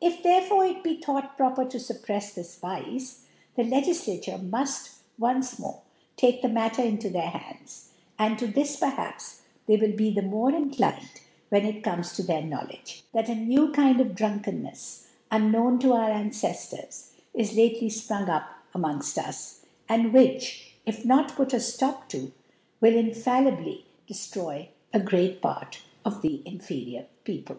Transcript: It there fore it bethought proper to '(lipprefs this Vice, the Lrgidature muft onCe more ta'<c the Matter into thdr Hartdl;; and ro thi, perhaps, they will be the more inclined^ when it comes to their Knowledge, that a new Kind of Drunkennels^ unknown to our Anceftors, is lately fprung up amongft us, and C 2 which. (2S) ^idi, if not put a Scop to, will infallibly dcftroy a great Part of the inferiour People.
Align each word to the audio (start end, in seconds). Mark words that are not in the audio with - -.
It 0.00 0.22
there 0.22 0.40
fore 0.40 0.64
it 0.64 0.82
bethought 0.82 1.36
proper 1.36 1.62
to 1.66 1.76
'(lipprefs 1.76 2.32
this 2.32 2.56
Vice, 2.56 3.26
the 3.54 3.62
Lrgidature 3.64 4.48
muft 4.48 5.00
onCe 5.20 5.58
more 5.58 5.82
ta'<c 6.16 6.40
the 6.40 6.48
Matter 6.48 6.80
into 6.80 7.10
thdr 7.10 7.30
Hartdl;; 7.32 7.84
and 8.18 8.40
ro 8.40 8.48
thi, 8.50 8.76
perhaps, 8.80 9.42
they 9.66 9.76
will 9.76 9.94
be 9.94 10.10
the 10.10 10.22
more 10.22 10.50
inclined^ 10.52 11.20
when 11.50 11.66
it 11.66 11.82
comes 11.84 12.14
to 12.14 12.22
their 12.22 12.40
Knowledge, 12.40 13.04
that 13.12 13.28
a 13.28 13.34
new 13.34 13.70
Kind 13.70 14.00
of 14.00 14.12
Drunkennels^ 14.14 15.04
unknown 15.30 15.78
to 15.80 15.92
our 15.92 16.08
Anceftors, 16.08 17.10
is 17.34 17.54
lately 17.54 17.88
fprung 17.90 18.30
up 18.30 18.48
amongft 18.74 19.18
us, 19.18 19.66
and 19.86 20.04
C 20.04 20.06
2 20.06 20.12
which. 20.12 20.28
(2S) 20.32 20.34
^idi, 20.94 20.98
if 20.98 21.04
not 21.04 21.34
put 21.36 21.52
a 21.52 21.56
Scop 21.60 22.08
to, 22.08 22.32
will 22.80 22.96
infallibly 22.96 23.84
dcftroy 24.08 24.68
a 24.94 25.00
great 25.00 25.42
Part 25.42 25.80
of 26.06 26.22
the 26.22 26.40
inferiour 26.46 27.04
People. 27.24 27.58